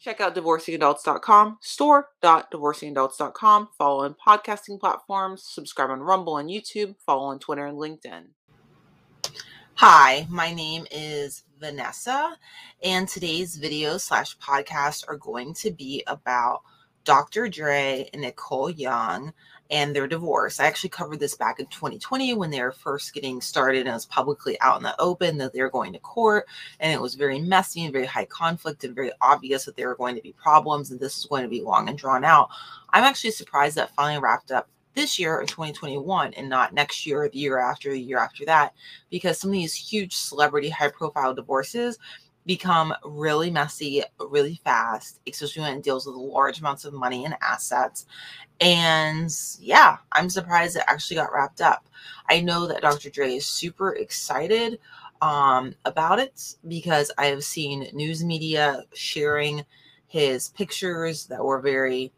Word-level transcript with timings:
Check 0.00 0.20
out 0.22 0.34
divorcingadults.com, 0.34 1.58
store.divorcingadults.com, 1.60 3.68
follow 3.76 4.04
on 4.04 4.16
podcasting 4.26 4.80
platforms, 4.80 5.44
subscribe 5.44 5.90
on 5.90 6.00
Rumble 6.00 6.38
and 6.38 6.48
YouTube, 6.48 6.94
follow 7.04 7.24
on 7.24 7.38
Twitter 7.38 7.66
and 7.66 7.76
LinkedIn. 7.76 8.28
Hi, 9.74 10.26
my 10.30 10.54
name 10.54 10.86
is 10.90 11.42
Vanessa, 11.58 12.38
and 12.82 13.06
today's 13.06 13.56
video 13.56 13.98
slash 13.98 14.38
podcast 14.38 15.04
are 15.06 15.18
going 15.18 15.52
to 15.54 15.70
be 15.70 16.02
about 16.06 16.62
Dr. 17.04 17.48
Dre 17.48 18.08
and 18.12 18.22
Nicole 18.22 18.70
Young 18.70 19.32
and 19.70 19.94
their 19.94 20.08
divorce. 20.08 20.58
I 20.58 20.66
actually 20.66 20.90
covered 20.90 21.20
this 21.20 21.36
back 21.36 21.60
in 21.60 21.66
2020 21.66 22.34
when 22.34 22.50
they 22.50 22.60
were 22.60 22.72
first 22.72 23.14
getting 23.14 23.40
started 23.40 23.80
and 23.80 23.88
it 23.88 23.92
was 23.92 24.06
publicly 24.06 24.60
out 24.60 24.78
in 24.78 24.82
the 24.82 25.00
open 25.00 25.38
that 25.38 25.52
they 25.52 25.62
were 25.62 25.70
going 25.70 25.92
to 25.92 25.98
court. 26.00 26.46
And 26.80 26.92
it 26.92 27.00
was 27.00 27.14
very 27.14 27.38
messy 27.40 27.84
and 27.84 27.92
very 27.92 28.06
high 28.06 28.24
conflict 28.24 28.84
and 28.84 28.94
very 28.94 29.12
obvious 29.20 29.64
that 29.64 29.76
there 29.76 29.88
were 29.88 29.96
going 29.96 30.16
to 30.16 30.22
be 30.22 30.32
problems 30.32 30.90
and 30.90 30.98
this 30.98 31.18
is 31.18 31.26
going 31.26 31.44
to 31.44 31.48
be 31.48 31.62
long 31.62 31.88
and 31.88 31.96
drawn 31.96 32.24
out. 32.24 32.48
I'm 32.90 33.04
actually 33.04 33.30
surprised 33.30 33.76
that 33.76 33.94
finally 33.94 34.20
wrapped 34.20 34.50
up 34.50 34.68
this 34.94 35.18
year 35.18 35.40
in 35.40 35.46
2021 35.46 36.34
and 36.34 36.48
not 36.48 36.74
next 36.74 37.06
year 37.06 37.22
or 37.22 37.28
the 37.28 37.38
year 37.38 37.58
after 37.58 37.92
the 37.92 38.00
year 38.00 38.18
after 38.18 38.44
that 38.44 38.74
because 39.08 39.38
some 39.38 39.50
of 39.50 39.54
these 39.54 39.74
huge 39.74 40.14
celebrity 40.16 40.68
high 40.68 40.90
profile 40.90 41.32
divorces 41.32 41.96
become 42.46 42.94
really 43.04 43.50
messy 43.50 44.02
really 44.18 44.60
fast, 44.64 45.20
especially 45.28 45.62
when 45.62 45.78
it 45.78 45.82
deals 45.82 46.06
with 46.06 46.16
large 46.16 46.60
amounts 46.60 46.84
of 46.84 46.92
money 46.92 47.24
and 47.24 47.36
assets. 47.42 48.06
And 48.60 49.34
yeah, 49.58 49.98
I'm 50.12 50.28
surprised 50.30 50.76
it 50.76 50.82
actually 50.86 51.16
got 51.16 51.32
wrapped 51.32 51.60
up. 51.60 51.88
I 52.28 52.40
know 52.40 52.66
that 52.66 52.82
Dr. 52.82 53.10
Dre 53.10 53.34
is 53.34 53.46
super 53.46 53.94
excited 53.94 54.78
um, 55.22 55.74
about 55.84 56.18
it 56.18 56.56
because 56.66 57.10
I 57.18 57.26
have 57.26 57.44
seen 57.44 57.88
news 57.92 58.24
media 58.24 58.84
sharing 58.94 59.64
his 60.06 60.48
pictures 60.50 61.26
that 61.26 61.44
were 61.44 61.60
very 61.60 62.12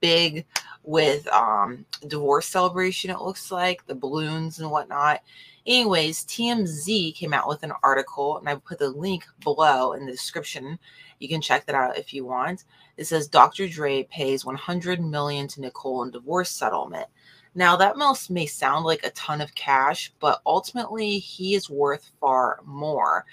big 0.00 0.46
with 0.82 1.26
um 1.28 1.84
divorce 2.08 2.46
celebration 2.46 3.10
it 3.10 3.20
looks 3.20 3.50
like 3.50 3.84
the 3.86 3.94
balloons 3.94 4.58
and 4.58 4.70
whatnot 4.70 5.20
Anyways, 5.66 6.24
TMZ 6.26 7.16
came 7.16 7.34
out 7.34 7.48
with 7.48 7.64
an 7.64 7.72
article, 7.82 8.38
and 8.38 8.48
I 8.48 8.54
put 8.54 8.78
the 8.78 8.90
link 8.90 9.24
below 9.42 9.94
in 9.94 10.06
the 10.06 10.12
description. 10.12 10.78
You 11.18 11.28
can 11.28 11.40
check 11.40 11.66
that 11.66 11.74
out 11.74 11.98
if 11.98 12.14
you 12.14 12.24
want. 12.24 12.64
It 12.96 13.06
says 13.06 13.26
Dr. 13.26 13.66
Dre 13.66 14.04
pays 14.04 14.44
100 14.44 15.00
million 15.00 15.48
to 15.48 15.60
Nicole 15.60 16.04
in 16.04 16.12
divorce 16.12 16.50
settlement. 16.50 17.08
Now 17.56 17.74
that 17.76 17.96
most 17.96 18.30
may 18.30 18.46
sound 18.46 18.84
like 18.84 19.04
a 19.04 19.10
ton 19.10 19.40
of 19.40 19.56
cash, 19.56 20.12
but 20.20 20.40
ultimately 20.46 21.18
he 21.18 21.54
is 21.56 21.68
worth 21.68 22.12
far 22.20 22.60
more. 22.64 23.24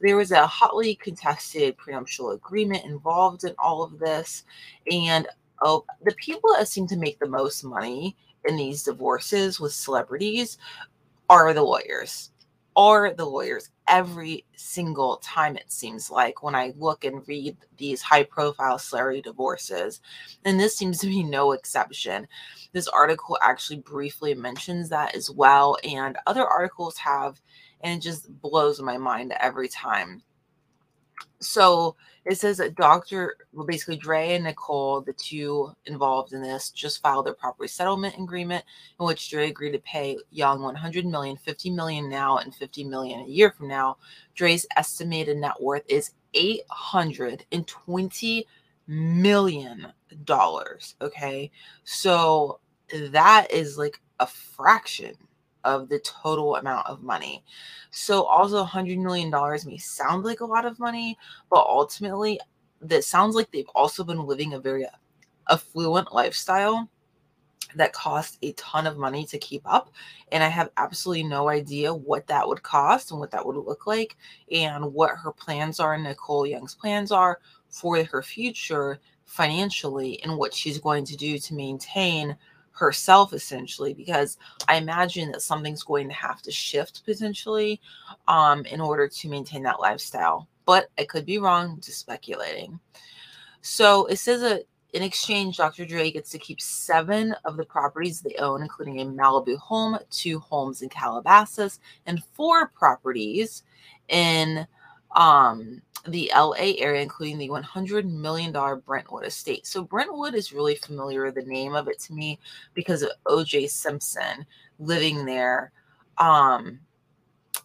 There 0.00 0.16
was 0.16 0.32
a 0.32 0.46
hotly 0.46 0.94
contested 0.94 1.78
prenuptial 1.78 2.32
agreement 2.32 2.84
involved 2.84 3.44
in 3.44 3.54
all 3.58 3.82
of 3.82 3.98
this, 3.98 4.44
and 4.90 5.26
oh, 5.62 5.84
the 6.04 6.14
people 6.14 6.50
that 6.56 6.68
seem 6.68 6.86
to 6.88 6.96
make 6.96 7.18
the 7.18 7.28
most 7.28 7.64
money 7.64 8.16
in 8.44 8.56
these 8.56 8.82
divorces 8.82 9.60
with 9.60 9.72
celebrities 9.72 10.58
are 11.28 11.52
the 11.52 11.62
lawyers. 11.62 12.30
Are 12.76 13.12
the 13.12 13.26
lawyers. 13.26 13.70
Every 13.88 14.44
single 14.68 15.16
time 15.16 15.56
it 15.56 15.70
seems 15.72 16.10
like 16.10 16.42
when 16.42 16.54
i 16.54 16.72
look 16.76 17.04
and 17.04 17.26
read 17.26 17.56
these 17.78 18.02
high 18.02 18.22
profile 18.22 18.78
celebrity 18.78 19.22
divorces 19.22 20.00
and 20.44 20.60
this 20.60 20.76
seems 20.76 20.98
to 20.98 21.06
be 21.06 21.22
no 21.22 21.52
exception 21.52 22.26
this 22.72 22.88
article 22.88 23.38
actually 23.40 23.78
briefly 23.78 24.34
mentions 24.34 24.88
that 24.88 25.14
as 25.14 25.30
well 25.30 25.76
and 25.84 26.18
other 26.26 26.46
articles 26.46 26.98
have 26.98 27.40
and 27.80 27.98
it 27.98 28.02
just 28.02 28.30
blows 28.42 28.80
my 28.82 28.98
mind 28.98 29.32
every 29.40 29.68
time 29.68 30.22
so 31.40 31.96
it 32.24 32.36
says 32.36 32.58
that 32.58 32.74
Dr. 32.74 33.36
Well, 33.52 33.66
basically 33.66 33.96
Dre 33.96 34.34
and 34.34 34.44
Nicole, 34.44 35.00
the 35.00 35.12
two 35.14 35.72
involved 35.86 36.32
in 36.32 36.42
this, 36.42 36.70
just 36.70 37.00
filed 37.00 37.26
their 37.26 37.34
property 37.34 37.68
settlement 37.68 38.16
agreement 38.18 38.64
in 39.00 39.06
which 39.06 39.30
Dre 39.30 39.48
agreed 39.48 39.72
to 39.72 39.78
pay 39.78 40.18
Young 40.30 40.60
100 40.60 41.06
million, 41.06 41.36
50 41.36 41.70
million 41.70 42.08
now, 42.08 42.38
and 42.38 42.54
50 42.54 42.84
million 42.84 43.20
a 43.20 43.26
year 43.26 43.50
from 43.50 43.68
now. 43.68 43.96
Dre's 44.34 44.66
estimated 44.76 45.38
net 45.38 45.60
worth 45.60 45.84
is 45.88 46.12
820 46.34 48.46
million 48.86 49.86
dollars. 50.24 50.94
Okay. 51.00 51.50
So 51.84 52.60
that 53.10 53.50
is 53.50 53.78
like 53.78 54.00
a 54.20 54.26
fraction 54.26 55.14
of 55.64 55.88
the 55.88 55.98
total 56.00 56.56
amount 56.56 56.86
of 56.86 57.02
money. 57.02 57.44
So 57.90 58.24
also 58.24 58.64
$100 58.64 58.98
million 58.98 59.30
may 59.66 59.78
sound 59.78 60.24
like 60.24 60.40
a 60.40 60.46
lot 60.46 60.64
of 60.64 60.78
money, 60.78 61.18
but 61.50 61.66
ultimately 61.66 62.38
that 62.80 63.04
sounds 63.04 63.34
like 63.34 63.50
they've 63.50 63.68
also 63.74 64.04
been 64.04 64.24
living 64.24 64.54
a 64.54 64.60
very 64.60 64.86
affluent 65.48 66.12
lifestyle 66.12 66.88
that 67.74 67.92
costs 67.92 68.38
a 68.42 68.52
ton 68.52 68.86
of 68.86 68.96
money 68.96 69.26
to 69.26 69.36
keep 69.38 69.62
up 69.66 69.90
and 70.32 70.42
i 70.42 70.48
have 70.48 70.70
absolutely 70.78 71.22
no 71.22 71.48
idea 71.48 71.92
what 71.92 72.26
that 72.26 72.46
would 72.46 72.62
cost 72.62 73.10
and 73.10 73.20
what 73.20 73.30
that 73.30 73.44
would 73.44 73.56
look 73.56 73.86
like 73.86 74.16
and 74.50 74.84
what 74.94 75.10
her 75.10 75.32
plans 75.32 75.78
are 75.78 75.98
nicole 75.98 76.46
young's 76.46 76.74
plans 76.74 77.12
are 77.12 77.40
for 77.68 78.02
her 78.04 78.22
future 78.22 78.98
financially 79.26 80.22
and 80.22 80.36
what 80.36 80.54
she's 80.54 80.78
going 80.78 81.04
to 81.04 81.16
do 81.16 81.38
to 81.38 81.54
maintain 81.54 82.34
herself 82.78 83.32
essentially 83.32 83.92
because 83.92 84.38
i 84.68 84.76
imagine 84.76 85.32
that 85.32 85.42
something's 85.42 85.82
going 85.82 86.08
to 86.08 86.14
have 86.14 86.40
to 86.40 86.50
shift 86.52 87.04
potentially 87.04 87.80
um, 88.28 88.64
in 88.66 88.80
order 88.80 89.08
to 89.08 89.28
maintain 89.28 89.62
that 89.62 89.80
lifestyle. 89.80 90.48
But 90.64 90.88
i 90.98 91.04
could 91.04 91.26
be 91.26 91.38
wrong 91.38 91.80
just 91.80 91.98
speculating. 91.98 92.78
So 93.60 94.06
it 94.06 94.16
says 94.16 94.40
that 94.42 94.64
in 94.94 95.02
exchange 95.02 95.56
dr 95.58 95.84
dre 95.84 96.10
gets 96.10 96.30
to 96.30 96.38
keep 96.38 96.60
seven 96.60 97.34
of 97.44 97.56
the 97.56 97.64
properties 97.64 98.20
they 98.20 98.34
own 98.36 98.62
including 98.62 99.00
a 99.00 99.04
malibu 99.04 99.58
home 99.58 99.98
two 100.10 100.38
homes 100.38 100.80
in 100.80 100.88
calabasas 100.88 101.78
and 102.06 102.24
four 102.32 102.68
properties 102.68 103.64
in 104.08 104.66
um 105.14 105.82
the 106.06 106.30
LA 106.34 106.74
area, 106.78 107.02
including 107.02 107.38
the 107.38 107.48
$100 107.48 108.04
million 108.04 108.52
Brentwood 108.84 109.26
estate. 109.26 109.66
So, 109.66 109.82
Brentwood 109.82 110.34
is 110.34 110.52
really 110.52 110.76
familiar 110.76 111.30
the 111.30 111.42
name 111.42 111.74
of 111.74 111.88
it 111.88 111.98
to 112.00 112.12
me 112.12 112.38
because 112.74 113.02
of 113.02 113.10
OJ 113.26 113.70
Simpson 113.70 114.46
living 114.78 115.24
there. 115.24 115.72
Um, 116.18 116.80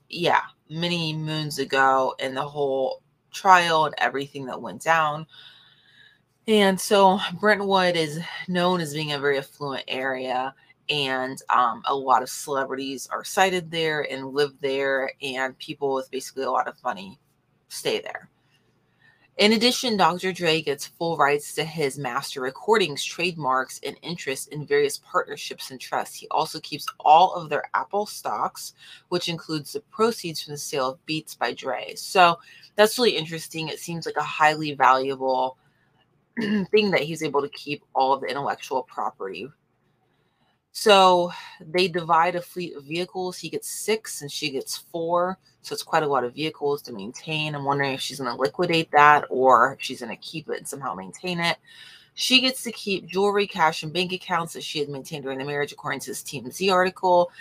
yeah, 0.10 0.42
many 0.70 1.14
moons 1.14 1.60
ago, 1.60 2.16
and 2.20 2.36
the 2.36 2.48
whole 2.48 3.02
trial 3.32 3.86
and 3.86 3.96
everything 3.98 4.46
that 4.46 4.62
went 4.62 4.82
down. 4.82 5.26
And 6.48 6.80
so, 6.80 7.20
Brentwood 7.40 7.96
is 7.96 8.20
known 8.48 8.82
as 8.82 8.94
being 8.94 9.14
a 9.14 9.20
very 9.20 9.38
affluent 9.38 9.86
area 9.88 10.54
and 10.90 11.42
um, 11.50 11.82
a 11.86 11.96
lot 11.96 12.22
of 12.22 12.30
celebrities 12.30 13.08
are 13.12 13.24
sighted 13.24 13.72
there 13.72 14.02
and 14.12 14.34
live 14.34 14.54
there 14.60 15.12
and 15.22 15.58
people 15.58 15.94
with 15.94 16.12
basically 16.12 16.44
a 16.44 16.52
lot 16.52 16.68
of 16.68 16.82
money 16.84 17.20
stay 17.74 18.00
there. 18.00 18.30
In 19.38 19.54
addition, 19.54 19.98
Dr. 19.98 20.32
Dre 20.32 20.62
gets 20.62 20.86
full 20.86 21.18
rights 21.18 21.56
to 21.56 21.64
his 21.64 21.98
master 21.98 22.40
recordings, 22.40 23.04
trademarks, 23.04 23.80
and 23.84 23.98
interests 24.04 24.46
in 24.48 24.68
various 24.68 25.00
partnerships 25.00 25.72
and 25.72 25.82
trusts. 25.82 26.16
He 26.16 26.28
also 26.30 26.60
keeps 26.60 26.86
all 27.00 27.34
of 27.34 27.50
their 27.50 27.68
Apple 27.74 28.06
stocks, 28.06 28.74
which 29.10 29.30
includes 29.30 29.74
the 29.74 29.80
proceeds 29.80 30.44
from 30.44 30.54
the 30.54 30.60
sale 30.60 30.92
of 30.92 31.06
Beats 31.08 31.34
by 31.34 31.52
Dre. 31.52 31.96
So 31.96 32.38
that's 32.76 33.00
really 33.00 33.18
interesting. 33.18 33.70
It 33.70 33.80
seems 33.80 34.06
like 34.06 34.18
a 34.18 34.24
highly 34.24 34.76
valuable 34.76 35.58
thing 36.40 36.92
that 36.92 37.02
he's 37.02 37.24
able 37.24 37.42
to 37.42 37.50
keep 37.50 37.84
all 37.96 38.14
of 38.14 38.22
the 38.22 38.28
intellectual 38.28 38.84
property. 38.84 39.50
So 40.74 41.32
they 41.62 41.88
divide 41.88 42.36
a 42.36 42.42
fleet 42.42 42.76
of 42.76 42.84
vehicles. 42.84 43.38
He 43.38 43.48
gets 43.48 43.70
six 43.70 44.22
and 44.22 44.32
she 44.32 44.50
gets 44.50 44.76
four. 44.76 45.38
So 45.62 45.74
it's 45.74 45.84
quite 45.84 46.04
a 46.04 46.08
lot 46.08 46.24
of 46.24 46.34
vehicles 46.34 46.82
to 46.84 46.94
maintain. 46.94 47.54
I'm 47.54 47.64
wondering 47.64 47.94
if 47.94 48.02
she's 48.02 48.20
going 48.20 48.36
to 48.36 48.42
liquidate 48.42 48.92
that 48.92 49.26
or 49.30 49.74
if 49.74 49.82
she's 49.82 50.02
going 50.02 50.10
to 50.10 50.22
keep 50.22 50.50
it 50.50 50.58
and 50.58 50.68
somehow 50.68 50.96
maintain 50.96 51.40
it. 51.40 51.58
She 52.16 52.42
gets 52.42 52.64
to 52.64 52.72
keep 52.72 53.08
jewelry, 53.08 53.48
cash, 53.48 53.84
and 53.84 53.94
bank 53.94 54.14
accounts 54.14 54.54
that 54.54 54.64
she 54.64 54.80
had 54.80 54.90
maintained 54.90 55.24
during 55.24 55.40
the 55.40 55.46
marriage, 55.46 55.72
according 55.72 56.00
to 56.02 56.12
this 56.12 56.22
TMZ 56.22 56.72
article. 56.72 57.32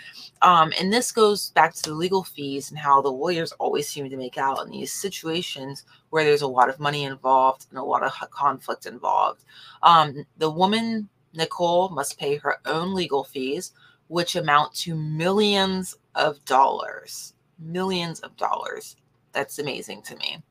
Um, 0.41 0.71
and 0.79 0.91
this 0.91 1.11
goes 1.11 1.49
back 1.51 1.73
to 1.75 1.89
the 1.89 1.95
legal 1.95 2.23
fees 2.23 2.69
and 2.69 2.79
how 2.79 3.01
the 3.01 3.11
lawyers 3.11 3.51
always 3.53 3.89
seem 3.89 4.09
to 4.09 4.17
make 4.17 4.37
out 4.37 4.63
in 4.65 4.71
these 4.71 4.91
situations 4.91 5.85
where 6.09 6.23
there's 6.23 6.41
a 6.41 6.47
lot 6.47 6.69
of 6.69 6.79
money 6.79 7.03
involved 7.03 7.67
and 7.69 7.79
a 7.79 7.83
lot 7.83 8.03
of 8.03 8.13
conflict 8.31 8.85
involved. 8.85 9.43
Um, 9.81 10.25
the 10.37 10.49
woman, 10.49 11.09
Nicole, 11.33 11.89
must 11.89 12.19
pay 12.19 12.37
her 12.37 12.57
own 12.65 12.93
legal 12.93 13.23
fees, 13.23 13.73
which 14.07 14.35
amount 14.35 14.73
to 14.75 14.95
millions 14.95 15.95
of 16.15 16.43
dollars 16.45 17.33
millions 17.59 18.19
of 18.19 18.35
dollars. 18.37 18.95
That's 19.31 19.59
amazing 19.59 20.03
to 20.03 20.15
me. 20.17 20.43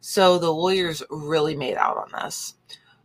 So 0.00 0.38
the 0.38 0.52
lawyers 0.52 1.02
really 1.10 1.56
made 1.56 1.76
out 1.76 1.96
on 1.96 2.24
this. 2.24 2.54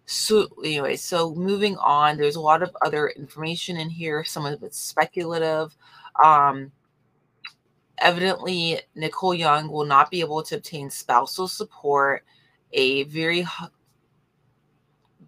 So 0.05 0.47
anyway, 0.63 0.95
so 0.95 1.33
moving 1.33 1.77
on, 1.77 2.17
there's 2.17 2.35
a 2.35 2.41
lot 2.41 2.63
of 2.63 2.75
other 2.81 3.09
information 3.09 3.77
in 3.77 3.89
here. 3.89 4.23
Some 4.23 4.45
of 4.45 4.63
it's 4.63 4.79
speculative. 4.79 5.75
Um, 6.23 6.71
evidently, 7.97 8.79
Nicole 8.95 9.33
Young 9.33 9.67
will 9.67 9.85
not 9.85 10.11
be 10.11 10.21
able 10.21 10.43
to 10.43 10.57
obtain 10.57 10.89
spousal 10.89 11.47
support. 11.47 12.23
A 12.73 13.03
very 13.03 13.45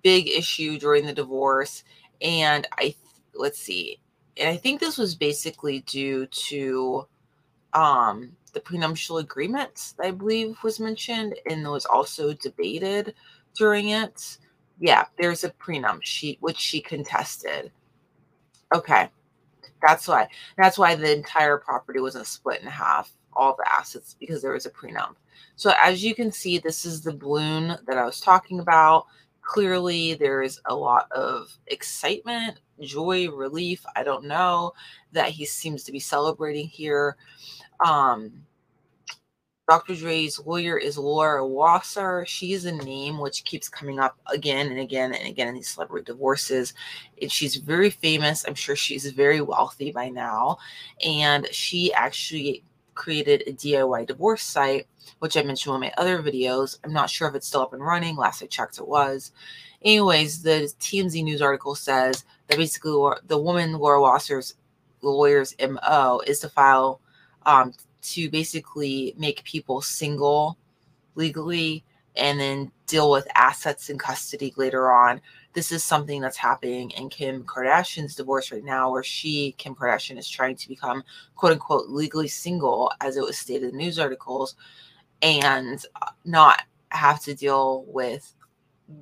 big 0.03 0.27
issue 0.29 0.77
during 0.77 1.05
the 1.05 1.13
divorce. 1.13 1.83
And 2.21 2.67
I, 2.77 2.95
let's 3.35 3.59
see, 3.59 3.99
and 4.37 4.49
I 4.49 4.57
think 4.57 4.79
this 4.79 4.97
was 4.97 5.15
basically 5.15 5.81
due 5.81 6.25
to 6.27 7.07
um, 7.73 8.31
the 8.53 8.59
prenuptial 8.59 9.17
agreement, 9.19 9.93
I 9.99 10.11
believe 10.11 10.57
was 10.63 10.79
mentioned 10.79 11.35
and 11.49 11.67
was 11.67 11.85
also 11.85 12.33
debated 12.33 13.13
during 13.55 13.89
it. 13.89 14.37
Yeah, 14.79 15.05
there's 15.17 15.43
a 15.43 15.51
prenup 15.51 16.03
sheet 16.03 16.37
which 16.41 16.57
she 16.57 16.81
contested. 16.81 17.71
Okay. 18.73 19.09
That's 19.81 20.07
why. 20.07 20.27
That's 20.57 20.77
why 20.77 20.95
the 20.95 21.15
entire 21.15 21.57
property 21.57 21.99
wasn't 21.99 22.27
split 22.27 22.61
in 22.61 22.67
half, 22.67 23.11
all 23.33 23.55
the 23.55 23.71
assets, 23.71 24.15
because 24.19 24.41
there 24.41 24.53
was 24.53 24.65
a 24.65 24.71
prenup. 24.71 25.15
So 25.55 25.73
as 25.81 26.03
you 26.03 26.15
can 26.15 26.31
see, 26.31 26.57
this 26.57 26.85
is 26.85 27.01
the 27.01 27.13
balloon 27.13 27.77
that 27.87 27.97
I 27.97 28.05
was 28.05 28.19
talking 28.19 28.59
about. 28.59 29.05
Clearly, 29.47 30.13
there 30.13 30.41
is 30.41 30.59
a 30.65 30.75
lot 30.75 31.09
of 31.13 31.57
excitement, 31.67 32.59
joy, 32.81 33.29
relief. 33.31 33.85
I 33.95 34.03
don't 34.03 34.25
know 34.25 34.73
that 35.13 35.29
he 35.29 35.45
seems 35.45 35.85
to 35.85 35.93
be 35.93 36.01
celebrating 36.01 36.67
here. 36.67 37.15
Um, 37.83 38.33
Dr. 39.69 39.95
Dre's 39.95 40.37
lawyer 40.45 40.77
is 40.77 40.97
Laura 40.97 41.47
Wasser. 41.47 42.25
She 42.27 42.51
is 42.51 42.65
a 42.65 42.73
name 42.73 43.19
which 43.19 43.45
keeps 43.45 43.69
coming 43.69 43.99
up 43.99 44.17
again 44.25 44.67
and 44.67 44.81
again 44.81 45.13
and 45.13 45.25
again 45.25 45.47
in 45.47 45.55
these 45.55 45.69
celebrity 45.69 46.03
divorces. 46.03 46.73
And 47.21 47.31
she's 47.31 47.55
very 47.55 47.89
famous. 47.89 48.43
I'm 48.45 48.53
sure 48.53 48.75
she's 48.75 49.09
very 49.11 49.39
wealthy 49.39 49.93
by 49.93 50.09
now. 50.09 50.57
And 51.05 51.47
she 51.53 51.93
actually 51.93 52.65
created 52.97 53.43
a 53.47 53.53
DIY 53.53 54.07
divorce 54.07 54.43
site, 54.43 54.87
which 55.19 55.37
I 55.37 55.43
mentioned 55.43 55.75
in 55.75 55.81
my 55.81 55.93
other 55.97 56.21
videos. 56.21 56.77
I'm 56.83 56.91
not 56.91 57.09
sure 57.09 57.29
if 57.29 57.35
it's 57.35 57.47
still 57.47 57.61
up 57.61 57.73
and 57.73 57.85
running. 57.85 58.17
Last 58.17 58.43
I 58.43 58.47
checked, 58.47 58.79
it 58.79 58.87
was. 58.87 59.31
Anyways, 59.81 60.43
the 60.43 60.73
TMZ 60.79 61.23
news 61.23 61.41
article 61.41 61.75
says 61.75 62.25
that 62.47 62.57
basically 62.57 62.91
the 63.27 63.37
woman 63.37 63.73
Laura 63.73 64.01
Wasser's 64.01 64.55
lawyer's 65.01 65.55
MO 65.59 66.21
is 66.25 66.39
to 66.39 66.49
file 66.49 66.99
um, 67.45 67.73
to 68.01 68.29
basically 68.29 69.13
make 69.17 69.43
people 69.43 69.81
single 69.81 70.57
legally 71.15 71.83
and 72.15 72.39
then 72.39 72.71
deal 72.87 73.11
with 73.11 73.27
assets 73.35 73.89
and 73.89 73.99
custody 73.99 74.53
later 74.57 74.91
on. 74.91 75.21
This 75.57 75.71
is 75.71 75.83
something 75.83 76.21
that's 76.21 76.37
happening 76.37 76.91
in 76.91 77.09
Kim 77.09 77.43
Kardashian's 77.43 78.13
divorce 78.13 78.51
right 78.51 78.63
now, 78.63 78.91
where 78.91 79.01
she, 79.01 79.55
Kim 79.57 79.73
Kardashian, 79.73 80.19
is 80.19 80.29
trying 80.29 80.55
to 80.55 80.67
become 80.67 81.03
quote 81.35 81.53
unquote 81.53 81.89
legally 81.89 82.27
single, 82.27 82.91
as 83.01 83.17
it 83.17 83.23
was 83.23 83.39
stated 83.39 83.71
in 83.71 83.77
news 83.77 83.97
articles, 83.97 84.55
and 85.23 85.83
not 86.25 86.61
have 86.89 87.23
to 87.23 87.33
deal 87.33 87.85
with 87.87 88.35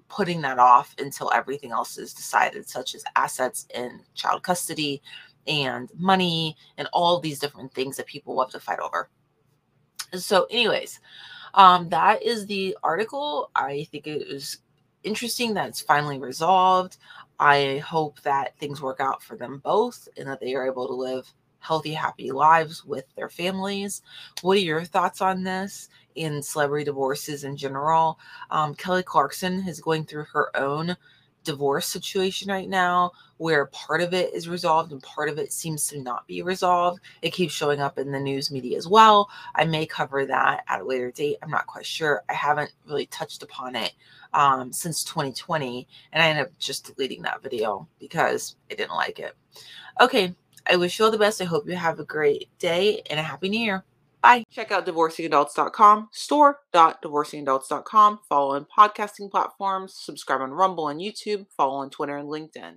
putting 0.08 0.40
that 0.44 0.58
off 0.58 0.96
until 0.98 1.30
everything 1.34 1.74
else 1.74 1.98
is 1.98 2.14
decided, 2.14 2.70
such 2.70 2.96
as 2.96 3.04
assets 3.18 3.68
and 3.76 4.00
child 4.14 4.42
custody 4.42 5.02
and 5.48 5.92
money 5.98 6.56
and 6.78 6.88
all 6.94 7.20
these 7.20 7.40
different 7.40 7.74
things 7.74 7.98
that 7.98 8.06
people 8.06 8.34
love 8.34 8.52
to 8.52 8.62
fight 8.62 8.80
over. 8.80 9.10
So, 10.14 10.46
anyways, 10.50 11.02
um, 11.54 11.90
that 11.90 12.24
is 12.24 12.46
the 12.46 12.78
article. 12.82 13.52
I 13.58 13.90
think 13.92 14.08
it 14.08 14.22
is 14.22 14.60
interesting 15.06 15.54
that 15.54 15.70
it's 15.70 15.82
finally 15.82 16.20
resolved. 16.20 16.98
I 17.40 17.78
hope 17.86 18.22
that 18.22 18.58
things 18.58 18.82
work 18.82 19.00
out 19.00 19.22
for 19.22 19.36
them 19.38 19.62
both 19.64 20.08
and 20.18 20.28
that 20.28 20.40
they 20.40 20.56
are 20.56 20.68
able 20.68 20.88
to 20.88 20.94
live 20.94 21.32
healthy, 21.60 21.94
happy 21.94 22.32
lives 22.32 22.86
with 22.86 23.06
their 23.16 23.30
families. 23.30 24.02
What 24.42 24.58
are 24.58 24.62
your 24.62 24.84
thoughts 24.84 25.22
on 25.22 25.44
this 25.44 25.90
in 26.16 26.44
celebrity 26.44 26.86
divorces 26.86 27.44
in 27.44 27.58
general? 27.58 28.20
Um, 28.52 28.76
Kelly 28.76 29.04
Clarkson 29.04 29.68
is 29.68 29.82
going 29.82 30.06
through 30.06 30.26
her 30.26 30.56
own 30.56 30.96
divorce 31.46 31.88
situation 31.88 32.50
right 32.50 32.68
now 32.68 33.12
where 33.38 33.66
part 33.68 34.02
of 34.02 34.14
it 34.14 34.34
is 34.34 34.50
resolved 34.50 34.92
and 34.92 35.02
part 35.04 35.30
of 35.30 35.38
it 35.38 35.54
seems 35.54 35.88
to 35.88 36.02
not 36.02 36.28
be 36.28 36.42
resolved. 36.42 37.00
It 37.22 37.32
keeps 37.32 37.54
showing 37.54 37.80
up 37.80 37.98
in 37.98 38.12
the 38.12 38.20
news 38.20 38.52
media 38.52 38.78
as 38.78 38.88
well. 38.88 39.30
I 39.56 39.66
may 39.66 39.86
cover 39.86 40.26
that 40.26 40.64
at 40.68 40.82
a 40.82 40.84
later 40.84 41.12
date. 41.12 41.38
I'm 41.42 41.50
not 41.50 41.68
quite 41.68 41.86
sure. 41.86 42.24
I 42.30 42.34
haven't 42.34 42.74
really 42.88 43.06
touched 43.08 43.44
upon 43.44 43.76
it 43.76 43.94
um, 44.34 44.72
since 44.74 45.04
2020, 45.04 45.88
and 46.12 46.24
I 46.24 46.28
ended 46.28 46.46
up 46.46 46.52
just 46.60 46.94
deleting 46.94 47.22
that 47.24 47.42
video 47.42 47.88
because 48.00 48.56
I 48.72 48.76
didn't 48.76 48.96
like 48.96 49.20
it. 49.20 49.34
Okay, 50.02 50.34
I 50.70 50.76
wish 50.76 50.98
you 50.98 51.06
all 51.06 51.12
the 51.12 51.18
best. 51.18 51.42
I 51.42 51.46
hope 51.46 51.68
you 51.68 51.76
have 51.76 52.00
a 52.00 52.06
great 52.06 52.50
day 52.60 53.02
and 53.10 53.20
a 53.20 53.24
happy 53.24 53.50
new 53.50 53.60
year. 53.60 53.84
Bye. 54.26 54.44
Check 54.52 54.72
out 54.72 54.88
divorcingadults.com, 54.88 56.10
store.divorcingadults.com. 56.12 58.20
Follow 58.28 58.56
on 58.56 58.66
podcasting 58.76 59.30
platforms, 59.30 59.94
subscribe 59.96 60.42
on 60.42 60.50
Rumble 60.50 60.90
and 60.90 61.00
YouTube, 61.00 61.46
follow 61.56 61.76
on 61.76 61.92
Twitter 61.92 62.18
and 62.18 62.28
LinkedIn. 62.28 62.74